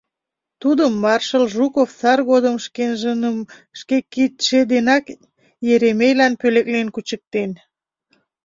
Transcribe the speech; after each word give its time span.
Тудым 0.61 0.93
маршал 1.03 1.45
Жуков 1.55 1.89
сар 1.99 2.19
годым 2.29 2.55
шкенжыным 2.65 3.37
шке 3.79 3.97
кидше 4.13 4.59
денак 4.71 5.05
Еремейлан 5.73 6.33
пӧлеклен 6.41 6.87
кучыктен. 6.95 7.51